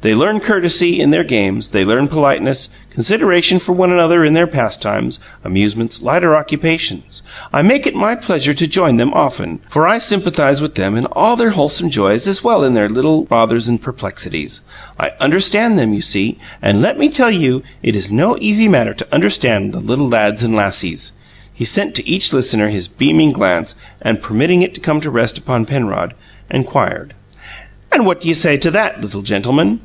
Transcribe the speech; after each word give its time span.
They 0.00 0.14
learn 0.14 0.38
courtesy 0.38 1.00
in 1.00 1.10
their 1.10 1.24
games; 1.24 1.70
they 1.70 1.84
learn 1.84 2.06
politeness, 2.06 2.68
consideration 2.90 3.58
for 3.58 3.72
one 3.72 3.90
another 3.90 4.24
in 4.24 4.32
their 4.32 4.46
pastimes, 4.46 5.18
amusements, 5.42 6.02
lighter 6.02 6.36
occupations. 6.36 7.24
I 7.52 7.62
make 7.62 7.84
it 7.84 7.96
my 7.96 8.14
pleasure 8.14 8.54
to 8.54 8.66
join 8.68 8.96
them 8.96 9.12
often, 9.12 9.58
for 9.68 9.88
I 9.88 9.98
sympathize 9.98 10.62
with 10.62 10.76
them 10.76 10.94
in 10.94 11.06
all 11.06 11.34
their 11.34 11.50
wholesome 11.50 11.90
joys 11.90 12.28
as 12.28 12.44
well 12.44 12.62
as 12.62 12.68
in 12.68 12.74
their 12.74 12.88
little 12.88 13.24
bothers 13.24 13.66
and 13.68 13.82
perplexities. 13.82 14.60
I 15.00 15.10
understand 15.18 15.76
them, 15.76 15.92
you 15.92 16.00
see; 16.00 16.38
and 16.62 16.80
let 16.80 16.96
me 16.96 17.08
tell 17.08 17.32
you 17.32 17.64
it 17.82 17.96
is 17.96 18.08
no 18.12 18.38
easy 18.40 18.68
matter 18.68 18.94
to 18.94 19.08
understand 19.12 19.72
the 19.72 19.80
little 19.80 20.08
lads 20.08 20.44
and 20.44 20.54
lassies." 20.54 21.10
He 21.52 21.64
sent 21.64 21.96
to 21.96 22.08
each 22.08 22.32
listener 22.32 22.68
his 22.68 22.86
beaming 22.86 23.32
glance, 23.32 23.74
and, 24.00 24.22
permitting 24.22 24.62
it 24.62 24.74
to 24.74 24.80
come 24.80 25.00
to 25.00 25.10
rest 25.10 25.38
upon 25.38 25.66
Penrod, 25.66 26.14
inquired: 26.52 27.14
"And 27.90 28.06
what 28.06 28.20
do 28.20 28.28
you 28.28 28.34
say 28.34 28.56
to 28.58 28.70
that, 28.70 29.00
little 29.00 29.22
gentleman?" 29.22 29.80